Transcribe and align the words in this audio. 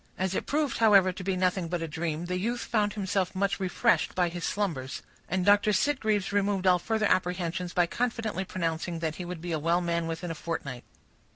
As 0.17 0.33
it 0.33 0.47
proved, 0.47 0.79
however, 0.79 1.11
to 1.11 1.23
be 1.23 1.35
nothing 1.37 1.67
but 1.67 1.83
a 1.83 1.87
dream, 1.87 2.25
the 2.25 2.39
youth 2.39 2.61
found 2.61 2.93
himself 2.93 3.35
much 3.35 3.59
refreshed 3.59 4.15
by 4.15 4.29
his 4.29 4.43
slumbers; 4.43 5.03
and 5.29 5.45
Dr. 5.45 5.71
Sitgreaves 5.71 6.31
removed 6.33 6.65
all 6.65 6.79
further 6.79 7.05
apprehensions 7.05 7.71
by 7.71 7.85
confidently 7.85 8.43
pronouncing 8.43 8.97
that 8.97 9.17
he 9.17 9.25
would 9.25 9.41
be 9.41 9.51
a 9.51 9.59
well 9.59 9.79
man 9.79 10.07
within 10.07 10.31
a 10.31 10.33
fortnight. 10.33 10.85